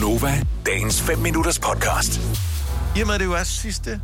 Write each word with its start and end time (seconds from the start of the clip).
Gunova, 0.00 0.42
dagens 0.66 1.02
5 1.02 1.18
minutters 1.18 1.58
podcast. 1.58 2.20
I 2.96 3.00
og 3.00 3.06
med, 3.06 3.14
at 3.14 3.20
det 3.20 3.26
jo 3.26 3.32
er 3.32 3.42
sidste 3.42 4.00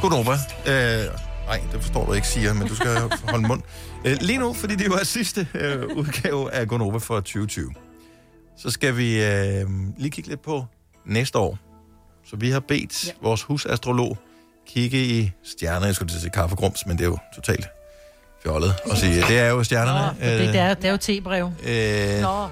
Godnova. 0.00 0.32
Øh, 0.66 1.04
nej, 1.46 1.60
det 1.72 1.82
forstår 1.82 2.06
du 2.06 2.12
ikke, 2.12 2.28
siger, 2.28 2.54
men 2.54 2.68
du 2.68 2.74
skal 2.74 2.98
holde 3.28 3.48
mund. 3.48 3.62
Øh, 4.04 4.16
lige 4.20 4.38
nu, 4.38 4.52
fordi 4.52 4.74
det 4.74 4.86
jo 4.86 4.92
er 4.92 5.04
sidste 5.04 5.48
øh, 5.54 5.82
udgave 5.96 6.52
af 6.52 6.68
Godnova 6.68 6.98
for 6.98 7.14
2020, 7.14 7.70
så 8.58 8.70
skal 8.70 8.96
vi 8.96 9.24
øh, 9.24 9.66
lige 9.98 10.10
kigge 10.10 10.30
lidt 10.30 10.42
på 10.42 10.64
næste 11.06 11.38
år. 11.38 11.58
Så 12.26 12.36
vi 12.36 12.50
har 12.50 12.60
bedt 12.60 13.06
ja. 13.06 13.12
vores 13.22 13.42
husastrolog 13.42 14.18
kigge 14.66 15.04
i 15.04 15.30
stjerner. 15.44 15.86
Jeg 15.86 15.94
skulle 15.94 16.08
til 16.08 16.16
at 16.16 16.22
sige 16.22 16.30
kaffegrums, 16.30 16.86
men 16.86 16.98
det 16.98 17.04
er 17.04 17.08
jo 17.08 17.18
totalt 17.34 17.66
fjollet 18.42 18.74
at 18.90 18.98
sige. 18.98 19.14
Det 19.28 19.38
er 19.38 19.48
jo 19.48 19.64
stjernerne. 19.64 20.16
Nå, 20.20 20.26
det, 20.26 20.38
det, 20.52 20.60
er, 20.60 20.74
det 20.74 20.84
er 20.84 20.90
jo 20.90 20.96
tebrev. 20.96 21.50
øh, 21.66 22.20
Nå. 22.22 22.48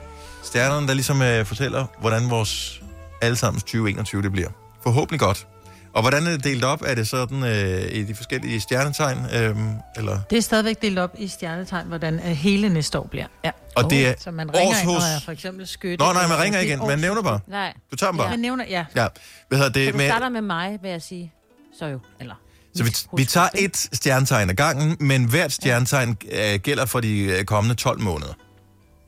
Stjernerne, 0.49 0.89
der 0.89 0.95
ligesom 0.95 1.23
øh, 1.23 1.45
fortæller, 1.47 1.87
hvordan 2.01 2.31
vores 2.31 2.83
allesammens 3.23 3.63
2021 3.63 4.23
det 4.23 4.33
bliver. 4.33 4.49
Forhåbentlig 4.83 5.21
godt. 5.21 5.47
Og 5.93 6.03
hvordan 6.03 6.27
er 6.27 6.31
det 6.31 6.45
delt 6.45 6.65
op? 6.65 6.83
Er 6.87 6.95
det 6.95 7.09
sådan 7.09 7.43
øh, 7.43 7.93
i 7.93 8.03
de 8.03 8.15
forskellige 8.15 8.61
stjernetegn? 8.61 9.19
Øh, 9.19 9.57
eller? 9.97 10.19
Det 10.31 10.39
er 10.39 10.43
stadigvæk 10.43 10.83
delt 10.83 10.99
op 10.99 11.15
i 11.19 11.29
stjernetegn, 11.29 11.87
hvordan 11.87 12.15
øh, 12.15 12.21
hele 12.25 12.69
næste 12.69 12.99
år 12.99 13.07
bliver. 13.07 13.27
Ja. 13.45 13.51
Og 13.77 13.91
det 13.91 14.07
er 14.09 14.15
Så 14.19 14.31
man 14.31 14.55
ringer 14.55 14.79
ind, 14.81 14.87
når 14.87 15.13
jeg 15.13 15.23
for 15.25 15.33
eksempel 15.33 15.67
skytte. 15.67 16.05
Nå, 16.05 16.13
nej, 16.13 16.27
man 16.27 16.39
ringer 16.39 16.59
er 16.59 16.63
igen. 16.63 16.79
Man 16.79 16.99
nævner 16.99 17.23
bare. 17.23 17.41
Nej. 17.49 17.73
Du 17.91 17.97
tager 17.97 18.11
dem 18.11 18.19
bare. 18.19 18.31
Man 18.31 18.39
nævner, 18.39 18.65
ja. 18.69 18.85
Ja. 18.97 19.07
Hvad 19.49 19.59
hedder 19.59 19.73
Så 19.73 19.79
det? 19.81 19.93
du 19.93 19.97
Med, 19.97 20.09
starter 20.09 20.29
med 20.29 20.43
mig, 20.43 20.79
vil 20.83 20.91
jeg 20.91 21.03
sige. 21.03 21.33
Så 21.79 21.87
jo, 21.87 22.01
eller... 22.21 22.35
så 22.75 22.85
vi, 22.85 22.91
vi 23.17 23.25
tager 23.25 23.49
et 23.55 23.77
stjernetegn 23.77 24.51
ad 24.51 24.55
gangen, 24.55 24.97
men 25.01 25.25
hvert 25.25 25.53
stjernetegn 25.53 26.17
øh, 26.33 26.55
gælder 26.61 26.87
for 26.87 27.01
de 27.01 27.19
øh, 27.19 27.45
kommende 27.45 27.75
12 27.75 28.01
måneder. 28.01 28.33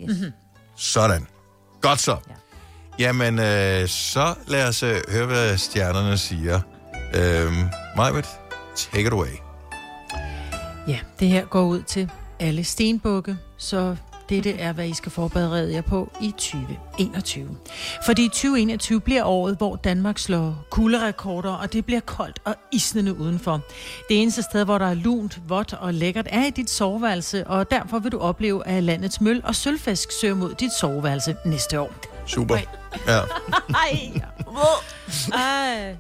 Yes. 0.03 0.33
Sådan. 0.81 1.27
Godt 1.81 2.01
så. 2.01 2.17
Ja. 2.29 2.35
Jamen, 2.99 3.39
øh, 3.39 3.89
så 3.89 4.35
lad 4.47 4.69
os 4.69 4.83
øh, 4.83 4.97
høre, 5.09 5.27
hvad 5.27 5.59
stjernerne 5.59 6.19
siger. 6.19 6.61
Øh, 7.15 7.53
Majbet, 7.97 8.27
take 8.77 9.07
it 9.07 9.13
away. 9.13 9.37
Ja, 10.89 10.99
det 11.21 11.29
her 11.29 11.45
går 11.45 11.63
ud 11.63 11.83
til 11.83 12.11
alle 12.41 12.65
stenbukke, 12.65 13.37
så 13.57 13.97
dette 14.31 14.53
er, 14.53 14.73
hvad 14.73 14.89
I 14.89 14.95
skal 14.95 15.13
forberede 15.13 15.73
jer 15.75 15.81
på 15.81 16.13
i 16.21 16.31
2021. 16.31 17.57
Fordi 18.07 18.29
2021 18.29 19.01
bliver 19.01 19.25
året, 19.25 19.57
hvor 19.57 19.77
Danmark 19.77 20.19
slår 20.19 20.67
kulderekorder, 20.71 21.53
og 21.53 21.73
det 21.73 21.85
bliver 21.87 22.01
koldt 22.01 22.39
og 22.45 22.55
isnende 22.73 23.19
udenfor. 23.19 23.61
Det 24.09 24.23
eneste 24.23 24.43
sted, 24.43 24.65
hvor 24.65 24.79
der 24.79 24.87
er 24.87 24.95
lunt, 24.95 25.41
vådt 25.49 25.73
og 25.73 25.95
lækkert, 25.95 26.27
er 26.31 26.47
i 26.47 26.51
dit 26.51 26.71
soveværelse, 26.71 27.47
og 27.47 27.71
derfor 27.71 27.99
vil 27.99 28.13
du 28.13 28.19
opleve, 28.19 28.67
at 28.67 28.83
landets 28.83 29.21
møl 29.21 29.41
og 29.45 29.55
sølvfisk 29.55 30.09
søger 30.21 30.35
mod 30.35 30.55
dit 30.55 30.73
soveværelse 30.73 31.37
næste 31.45 31.81
år. 31.81 31.93
Super. 32.27 32.57
Ja. 33.07 33.21
Ej, 33.85 34.13
Ej. 35.33 35.97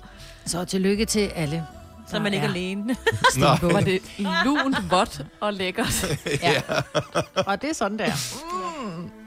Så 0.47 0.65
tillykke 0.65 1.05
til 1.05 1.31
alle. 1.35 1.67
Så 2.11 2.17
er 2.17 2.21
man 2.21 2.35
ikke 2.35 2.47
alene. 2.47 2.85
Nå, 3.37 3.47
Var 3.63 3.81
det 3.81 4.01
lunt, 4.45 4.91
vådt 4.91 5.21
og 5.41 5.53
lækkert. 5.53 6.17
Ja. 6.43 6.63
og 7.47 7.63
det 7.63 7.71
er 7.71 7.75
sådan 7.75 7.99
der. 7.99 8.13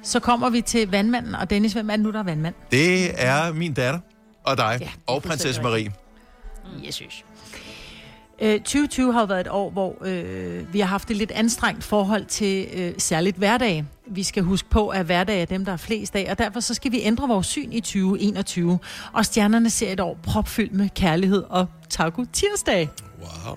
Så 0.03 0.19
kommer 0.19 0.49
vi 0.49 0.61
til 0.61 0.91
vandmanden, 0.91 1.35
og 1.35 1.49
Dennis, 1.49 1.73
hvem 1.73 1.89
er 1.89 1.95
det 1.95 2.03
nu, 2.03 2.11
der 2.11 2.19
er 2.19 2.23
vandmand? 2.23 2.55
det 2.71 3.21
er 3.23 3.53
min 3.53 3.73
datter 3.73 3.99
og 4.43 4.57
dig 4.57 4.77
Ja, 4.81 4.89
og 5.07 5.23
prinsesse 5.23 5.61
Marie. 5.61 5.91
Jesus. 6.87 7.25
Øh, 8.41 8.59
2020 8.59 9.13
har 9.13 9.19
jo 9.19 9.25
været 9.25 9.41
et 9.41 9.47
år, 9.47 9.69
hvor 9.69 9.97
øh, 10.05 10.73
vi 10.73 10.79
har 10.79 10.87
haft 10.87 11.11
et 11.11 11.17
lidt 11.17 11.31
anstrengt 11.31 11.83
forhold 11.83 12.25
til 12.25 12.67
øh, 12.73 12.93
særligt 12.97 13.37
hverdage. 13.37 13.85
Vi 14.07 14.23
skal 14.23 14.43
huske 14.43 14.69
på, 14.69 14.87
at 14.89 15.05
hverdag 15.05 15.41
er 15.41 15.45
dem, 15.45 15.65
der 15.65 15.71
er 15.73 15.77
flest 15.77 16.15
af, 16.15 16.27
og 16.31 16.37
derfor 16.37 16.59
så 16.59 16.73
skal 16.73 16.91
vi 16.91 17.01
ændre 17.01 17.27
vores 17.27 17.47
syn 17.47 17.71
i 17.71 17.79
2021. 17.79 18.79
Og 19.13 19.25
stjernerne 19.25 19.69
ser 19.69 19.91
et 19.91 19.99
år 19.99 20.17
propfyldt 20.23 20.73
med 20.73 20.89
kærlighed 20.95 21.43
og 21.49 21.67
taco 21.93 22.25
tirsdag. 22.33 22.89
Wow. 23.45 23.55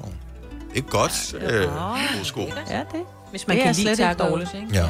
Det 0.75 0.79
er 0.85 0.89
godt. 0.89 1.35
Øh, 1.41 2.25
sko. 2.25 2.41
Ja, 2.71 2.79
det. 2.79 2.87
Hvis 3.31 3.47
man 3.49 3.57
Det 3.57 3.63
er 3.63 3.67
kan 3.67 3.75
slet 3.75 3.85
lide 3.85 3.91
ikke 3.93 4.03
tacos, 4.05 4.29
dårligt. 4.31 4.55
ikke? 4.55 4.69
Ja. 4.73 4.87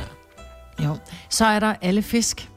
Jo. 0.85 0.97
Så 1.31 1.47
er 1.47 1.61
der 1.61 1.75
alle 1.83 2.03
fisk. 2.03 2.49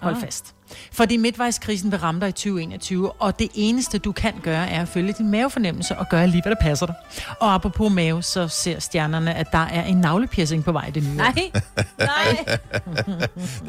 Hold 0.00 0.14
Ah. 0.16 0.20
fast. 0.22 0.54
Fordi 0.92 1.16
midtvejskrisen 1.16 1.90
vil 1.92 1.98
ramme 1.98 2.20
dig 2.20 2.28
i 2.28 2.32
2021, 2.32 3.12
og 3.12 3.38
det 3.38 3.48
eneste, 3.54 3.98
du 3.98 4.12
kan 4.12 4.32
gøre, 4.42 4.68
er 4.70 4.82
at 4.82 4.88
følge 4.88 5.12
din 5.18 5.30
mavefornemmelse 5.30 5.96
og 5.98 6.08
gøre 6.08 6.26
lige, 6.26 6.42
hvad 6.42 6.54
der 6.54 6.60
passer 6.60 6.86
dig. 6.86 6.94
Og 7.40 7.54
apropos 7.54 7.92
mave, 7.92 8.22
så 8.22 8.48
ser 8.48 8.78
stjernerne, 8.80 9.34
at 9.34 9.52
der 9.52 9.58
er 9.58 9.84
en 9.84 9.96
navlepiercing 9.96 10.64
på 10.64 10.72
vej 10.72 10.90
det 10.90 11.02
nye. 11.02 11.16
Nej, 11.16 11.50
nej. 11.98 12.58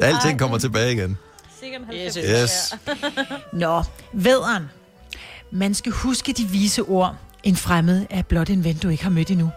Alting 0.00 0.38
kommer 0.38 0.58
tilbage 0.58 0.92
igen. 0.92 1.16
Sikkert 1.60 1.80
Yes. 1.94 2.14
90. 2.14 2.42
Yes. 2.42 2.74
Nå, 3.52 3.82
vædderen. 4.12 4.70
Man 5.50 5.74
skal 5.74 5.92
huske 5.92 6.32
de 6.32 6.44
vise 6.44 6.82
ord. 6.82 7.16
En 7.42 7.56
fremmed 7.56 8.06
er 8.10 8.22
blot 8.22 8.50
en 8.50 8.64
ven, 8.64 8.76
du 8.76 8.88
ikke 8.88 9.02
har 9.02 9.10
mødt 9.10 9.30
endnu. 9.30 9.50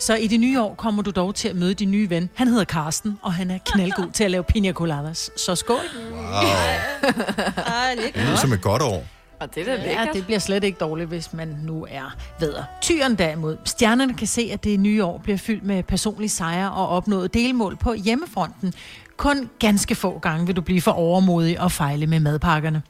Så 0.00 0.14
i 0.14 0.26
det 0.26 0.40
nye 0.40 0.60
år 0.62 0.74
kommer 0.74 1.02
du 1.02 1.10
dog 1.10 1.34
til 1.34 1.48
at 1.48 1.56
møde 1.56 1.74
din 1.74 1.90
nye 1.90 2.10
ven. 2.10 2.30
Han 2.34 2.48
hedder 2.48 2.64
Karsten, 2.64 3.18
og 3.22 3.32
han 3.32 3.50
er 3.50 3.58
knaldgod 3.66 4.10
til 4.12 4.24
at 4.24 4.30
lave 4.30 4.44
pina 4.44 4.72
coladas. 4.72 5.30
Så 5.36 5.54
skål. 5.54 5.76
Wow. 6.12 6.20
Ej, 6.22 7.94
det 7.96 8.12
er 8.14 8.24
lyder 8.24 8.36
som 8.36 8.52
et 8.52 8.62
godt 8.62 8.82
år. 8.82 9.04
Og 9.40 9.54
det 9.54 9.68
er 9.68 9.76
da 9.76 9.82
Ja, 9.90 10.06
det 10.12 10.24
bliver 10.26 10.38
slet 10.38 10.64
ikke 10.64 10.78
dårligt, 10.78 11.08
hvis 11.08 11.32
man 11.32 11.48
nu 11.62 11.86
er 11.90 12.16
vedder. 12.40 12.62
Tyren 12.82 13.14
derimod. 13.14 13.56
Stjernerne 13.64 14.14
kan 14.14 14.26
se, 14.26 14.50
at 14.52 14.64
det 14.64 14.80
nye 14.80 15.04
år 15.04 15.18
bliver 15.18 15.38
fyldt 15.38 15.64
med 15.64 15.82
personlige 15.82 16.30
sejre 16.30 16.72
og 16.72 16.88
opnået 16.88 17.34
delmål 17.34 17.76
på 17.76 17.94
hjemmefronten. 17.94 18.72
Kun 19.16 19.50
ganske 19.58 19.94
få 19.94 20.18
gange 20.18 20.46
vil 20.46 20.56
du 20.56 20.60
blive 20.60 20.80
for 20.80 20.90
overmodig 20.92 21.60
og 21.60 21.72
fejle 21.72 22.06
med 22.06 22.20
madpakkerne. 22.20 22.82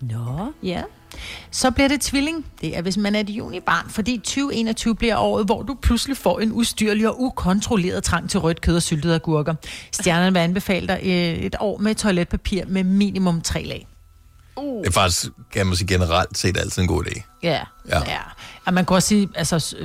Nå. 0.00 0.52
Ja. 0.62 0.82
Så 1.50 1.70
bliver 1.70 1.88
det 1.88 2.00
tvilling. 2.00 2.46
Det 2.60 2.76
er, 2.76 2.82
hvis 2.82 2.96
man 2.96 3.14
er 3.14 3.20
et 3.20 3.30
junibarn, 3.30 3.90
fordi 3.90 4.18
2021 4.18 4.94
bliver 4.94 5.16
året, 5.16 5.46
hvor 5.46 5.62
du 5.62 5.76
pludselig 5.82 6.16
får 6.16 6.40
en 6.40 6.52
ustyrlig 6.52 7.08
og 7.08 7.22
ukontrolleret 7.22 8.04
trang 8.04 8.30
til 8.30 8.40
rødt 8.40 8.60
kød 8.60 8.76
og 8.76 8.82
syltede 8.82 9.14
agurker. 9.14 9.54
Stjernerne 9.92 10.32
vil 10.32 10.40
anbefale 10.40 10.88
dig 10.88 11.00
øh, 11.02 11.44
et 11.44 11.56
år 11.60 11.78
med 11.78 11.94
toiletpapir 11.94 12.64
med 12.66 12.84
minimum 12.84 13.40
tre 13.40 13.64
lag. 13.64 13.86
Det 14.56 14.86
er 14.86 14.90
faktisk, 14.90 15.26
kan 15.52 15.66
man 15.66 15.76
sige, 15.76 15.88
generelt 15.88 16.38
set 16.38 16.56
altid 16.56 16.82
en 16.82 16.88
god 16.88 17.04
idé. 17.04 17.38
Ja. 17.42 17.60
Ja. 17.88 17.98
ja. 17.98 18.20
Og 18.64 18.74
man 18.74 18.86
kan 18.86 18.94
også 18.94 19.08
sige, 19.08 19.28
altså 19.34 19.76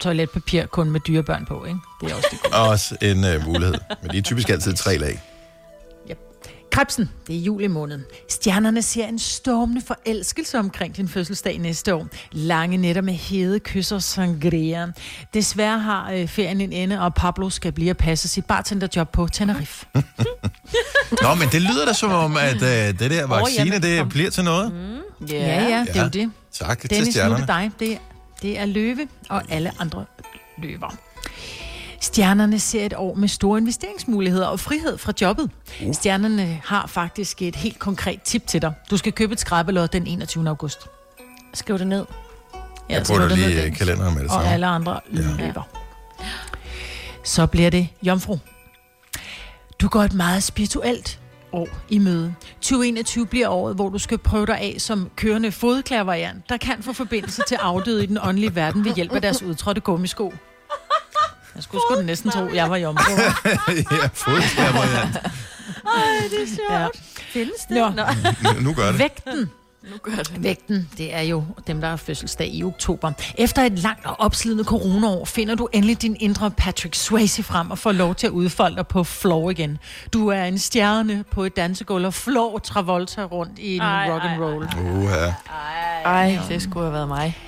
toiletpapir 0.00 0.66
kun 0.66 0.90
med 0.90 1.00
dyrebørn 1.00 1.44
på, 1.46 1.64
ikke? 1.64 1.78
Det 2.00 2.10
er 2.10 2.14
også 2.14 2.28
det 2.30 2.42
gode. 2.42 2.54
Også 2.54 2.96
en 3.02 3.24
uh, 3.24 3.46
mulighed. 3.46 3.74
Men 4.02 4.10
de 4.10 4.18
er 4.18 4.22
typisk 4.22 4.48
altid 4.48 4.74
tre 4.74 4.96
lag. 4.96 5.22
Krebsen, 6.74 7.10
det 7.26 7.36
er 7.36 7.40
juli 7.40 7.66
måned. 7.66 8.00
Stjernerne 8.30 8.82
ser 8.82 9.06
en 9.06 9.18
stormende 9.18 9.82
forelskelse 9.86 10.58
omkring 10.58 10.96
din 10.96 11.08
fødselsdag 11.08 11.58
næste 11.58 11.94
år. 11.94 12.06
Lange 12.32 12.76
nætter 12.76 13.02
med 13.02 13.14
hede 13.14 13.60
kysser 13.60 13.96
og 13.96 14.02
sangria. 14.02 14.92
Desværre 15.34 15.78
har 15.78 16.12
øh, 16.12 16.28
ferien 16.28 16.60
en 16.60 16.72
ende, 16.72 17.00
og 17.00 17.14
Pablo 17.14 17.50
skal 17.50 17.72
blive 17.72 17.90
at 17.90 17.96
passe 17.96 18.28
sit 18.28 18.44
bartenderjob 18.44 19.12
på 19.12 19.28
Tenerife. 19.32 19.86
Nå, 21.22 21.34
men 21.38 21.48
det 21.52 21.62
lyder 21.62 21.84
da 21.86 21.92
som 21.92 22.10
om, 22.10 22.36
at 22.36 22.54
uh, 22.54 22.68
det 22.98 23.10
der 23.10 23.26
vaccine, 23.26 23.78
det 23.78 24.08
bliver 24.08 24.30
til 24.30 24.44
noget. 24.44 24.72
Ja, 25.30 25.36
ja, 25.36 25.68
ja 25.68 25.84
det 25.88 25.96
er 25.96 26.02
jo 26.02 26.08
det. 26.08 26.30
Tak 26.52 26.80
til 26.80 26.90
Dennis, 26.90 27.06
nu 27.06 27.08
er 27.08 27.12
stjernerne. 27.12 27.40
det 27.40 27.48
dig. 27.48 27.88
Det, 27.88 27.98
det 28.42 28.58
er 28.58 28.66
løve 28.66 29.08
og 29.28 29.42
alle 29.48 29.70
andre 29.80 30.04
løver. 30.58 30.96
Stjernerne 32.18 32.58
ser 32.60 32.86
et 32.86 32.94
år 32.96 33.14
med 33.14 33.28
store 33.28 33.58
investeringsmuligheder 33.58 34.46
og 34.46 34.60
frihed 34.60 34.98
fra 34.98 35.12
jobbet. 35.20 35.50
Uh. 35.86 35.94
Stjernerne 35.94 36.60
har 36.64 36.86
faktisk 36.86 37.42
et 37.42 37.56
helt 37.56 37.78
konkret 37.78 38.22
tip 38.22 38.46
til 38.46 38.62
dig. 38.62 38.72
Du 38.90 38.96
skal 38.96 39.12
købe 39.12 39.32
et 39.32 39.40
skrabelod 39.40 39.88
den 39.88 40.06
21. 40.06 40.48
august. 40.48 40.78
Skriv 41.54 41.78
det 41.78 41.86
ned. 41.86 42.04
Jeg 42.88 43.06
skriver 43.06 43.20
putter 43.20 43.28
det 43.36 43.38
ned, 43.38 43.46
lige 43.48 43.58
i 43.58 43.62
Dennis. 43.62 43.78
kalenderen 43.78 44.14
med 44.14 44.22
det 44.22 44.30
Og 44.30 44.34
samme. 44.34 44.48
alle 44.48 44.66
andre 44.66 45.00
Ja. 45.14 45.18
løber. 45.38 45.62
Så 47.24 47.46
bliver 47.46 47.70
det 47.70 47.88
jomfru. 48.02 48.38
Du 49.80 49.88
går 49.88 50.02
et 50.02 50.12
meget 50.14 50.42
spirituelt 50.42 51.20
år 51.52 51.68
i 51.88 51.98
møde. 51.98 52.34
2021 52.60 53.26
bliver 53.26 53.48
året, 53.48 53.74
hvor 53.74 53.88
du 53.88 53.98
skal 53.98 54.18
prøve 54.18 54.46
dig 54.46 54.58
af 54.60 54.74
som 54.78 55.10
kørende 55.16 55.52
fodklærvariant, 55.52 56.48
der 56.48 56.56
kan 56.56 56.82
få 56.82 56.92
forbindelse 56.92 57.42
til 57.48 57.54
afdøde 57.54 58.02
i 58.04 58.06
den 58.06 58.18
åndelige 58.22 58.54
verden 58.54 58.84
ved 58.84 58.94
hjælp 58.94 59.12
af 59.12 59.22
deres 59.22 59.42
udtrådte 59.42 59.80
gummisko. 59.80 60.32
Jeg 61.54 61.62
skulle 61.62 61.82
sgu 61.90 61.96
da 62.00 62.02
næsten 62.06 62.30
tro, 62.30 62.48
jeg 62.54 62.70
var 62.70 62.76
jomfru. 62.76 63.12
ja, 63.92 64.08
fodskærvariant. 64.12 65.16
Ej, 65.16 66.28
det 66.30 66.42
er 66.42 66.46
sjovt. 66.46 66.70
Ja. 66.70 66.86
Findes 67.32 67.60
det? 67.68 67.76
Nå. 67.76 68.60
Nu, 68.60 68.72
gør 68.74 68.86
det. 68.90 68.98
Vægten. 68.98 69.50
Nu 69.90 69.96
gør 70.02 70.12
det. 70.12 70.42
Vægten, 70.42 70.88
det 70.98 71.14
er 71.14 71.20
jo 71.20 71.44
dem, 71.66 71.80
der 71.80 71.88
har 71.88 71.96
fødselsdag 71.96 72.48
i 72.54 72.64
oktober. 72.64 73.12
Efter 73.38 73.62
et 73.62 73.78
langt 73.78 74.06
og 74.06 74.20
opslidende 74.20 74.64
coronaår, 74.64 75.24
finder 75.24 75.54
du 75.54 75.68
endelig 75.72 76.02
din 76.02 76.16
indre 76.20 76.50
Patrick 76.50 76.94
Swayze 76.94 77.42
frem 77.42 77.70
og 77.70 77.78
får 77.78 77.92
lov 77.92 78.14
til 78.14 78.26
at 78.26 78.30
udfolde 78.30 78.76
dig 78.76 78.86
på 78.86 79.04
floor 79.04 79.50
igen. 79.50 79.78
Du 80.12 80.28
er 80.28 80.44
en 80.44 80.58
stjerne 80.58 81.24
på 81.30 81.44
et 81.44 81.56
dansegulv 81.56 82.06
og 82.06 82.14
flår 82.14 82.58
Travolta 82.58 83.24
rundt 83.24 83.58
i 83.58 83.74
en 83.76 83.80
Ej, 83.82 84.10
rock 84.10 84.24
and 84.24 84.42
roll. 84.42 84.68
Uha. 84.94 85.32
Ej, 86.04 86.38
det 86.48 86.62
skulle 86.62 86.84
have 86.84 86.92
været 86.92 87.08
mig. 87.08 87.38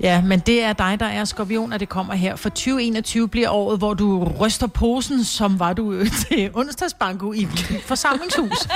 Ja, 0.00 0.22
men 0.22 0.40
det 0.40 0.62
er 0.62 0.72
dig, 0.72 1.00
der 1.00 1.06
er 1.06 1.24
skorpion, 1.24 1.72
og 1.72 1.80
det 1.80 1.88
kommer 1.88 2.14
her. 2.14 2.36
For 2.36 2.48
2021 2.48 3.28
bliver 3.28 3.50
året, 3.50 3.78
hvor 3.78 3.94
du 3.94 4.24
ryster 4.40 4.66
posen, 4.66 5.24
som 5.24 5.58
var 5.58 5.72
du 5.72 5.92
øh, 5.92 6.10
til 6.28 6.50
onsdagsbanko 6.54 7.32
i 7.32 7.48
forsamlingshus. 7.84 8.68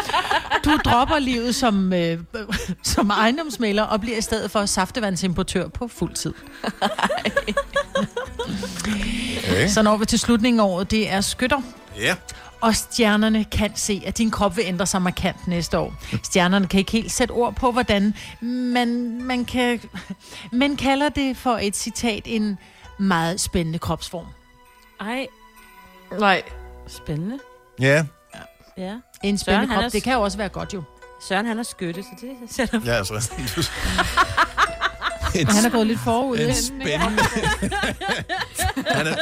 Du 0.64 0.70
dropper 0.84 1.18
livet 1.18 1.54
som, 1.54 1.92
øh, 1.92 2.18
som 2.82 3.10
ejendomsmælder 3.10 3.82
og 3.82 4.00
bliver 4.00 4.18
i 4.18 4.20
stedet 4.20 4.50
for 4.50 4.66
saftevandsimportør 4.66 5.68
på 5.68 5.88
fuld 5.88 6.14
tid. 6.14 6.34
Okay. 9.38 9.68
Så 9.74 9.82
når 9.82 9.96
vi 9.96 10.06
til 10.06 10.18
slutningen 10.18 10.60
af 10.60 10.64
året, 10.64 10.90
det 10.90 11.10
er 11.12 11.20
skytter. 11.20 11.60
Ja. 12.00 12.14
Og 12.64 12.76
stjernerne 12.76 13.44
kan 13.44 13.76
se, 13.76 14.02
at 14.06 14.18
din 14.18 14.30
krop 14.30 14.56
vil 14.56 14.64
ændre 14.66 14.86
sig 14.86 15.02
markant 15.02 15.46
næste 15.48 15.78
år. 15.78 15.94
Stjernerne 16.22 16.66
kan 16.66 16.78
ikke 16.78 16.92
helt 16.92 17.12
sætte 17.12 17.32
ord 17.32 17.54
på, 17.54 17.72
hvordan 17.72 18.14
man, 18.40 19.20
man 19.22 19.44
kan... 19.44 19.80
Man 20.52 20.76
kalder 20.76 21.08
det 21.08 21.36
for 21.36 21.58
et 21.62 21.76
citat 21.76 22.22
en 22.26 22.58
meget 22.98 23.40
spændende 23.40 23.78
kropsform. 23.78 24.26
Ej, 25.00 25.26
Nej. 26.18 26.42
spændende. 26.86 27.38
Ja, 27.80 28.04
Ja. 28.76 28.92
En 28.92 28.98
Søren, 29.22 29.38
spændende 29.38 29.66
han 29.66 29.76
krop, 29.76 29.84
er- 29.84 29.88
det 29.88 30.02
kan 30.02 30.12
jo 30.12 30.20
også 30.22 30.38
være 30.38 30.48
godt 30.48 30.74
jo. 30.74 30.82
Søren, 31.28 31.46
han 31.46 31.58
er 31.58 31.62
skytte, 31.62 32.02
så 32.02 32.08
det 32.20 32.30
sætter... 32.50 32.80
ja 32.84 32.92
altså. 32.92 33.14
en, 35.34 35.46
Men 35.46 35.56
han 35.56 35.64
er 35.64 35.70
gået 35.70 35.86
lidt 35.86 36.00
forud. 36.04 36.38
en 36.38 36.54
spændende... 36.54 37.22
han 38.96 39.06
er... 39.06 39.14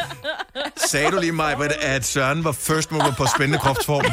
Sagde 0.86 1.10
du 1.10 1.20
lige, 1.20 1.32
mig, 1.32 1.56
at 1.80 2.06
Søren 2.06 2.44
var 2.44 2.52
first 2.52 2.92
mover 2.92 3.12
på 3.12 3.26
spændende 3.36 3.58
kropsform? 3.58 4.04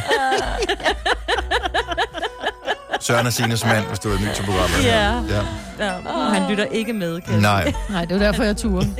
Søren 3.01 3.25
er 3.25 3.29
Sines 3.29 3.65
mand, 3.65 3.85
hvis 3.85 3.99
du 3.99 4.09
er 4.09 4.19
ny 4.19 4.33
til 4.35 4.43
programmet. 4.43 4.83
Ja. 4.83 5.13
ja. 5.13 5.41
Ja, 5.79 5.91
han 6.33 6.49
lytter 6.49 6.65
ikke 6.65 6.93
med, 6.93 7.21
kan 7.21 7.39
Nej. 7.39 7.73
Nej, 7.89 8.05
det 8.05 8.11
er 8.11 8.15
jo 8.15 8.21
derfor, 8.21 8.43
jeg 8.43 8.57
turer. 8.57 8.85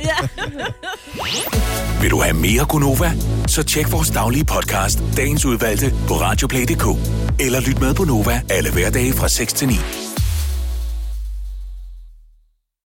Vil 2.00 2.10
du 2.10 2.22
have 2.22 2.34
mere 2.34 2.64
Gunova? 2.68 3.12
Så 3.46 3.62
tjek 3.62 3.92
vores 3.92 4.10
daglige 4.10 4.44
podcast, 4.44 4.98
dagens 5.16 5.44
udvalgte, 5.44 5.94
på 6.08 6.14
radioplay.dk. 6.14 6.84
Eller 7.40 7.60
lyt 7.60 7.80
med 7.80 7.94
på 7.94 8.04
Nova 8.04 8.42
alle 8.50 8.72
hverdage 8.72 9.12
fra 9.12 9.28
6 9.28 9.52
til 9.52 9.68
9. 9.68 9.74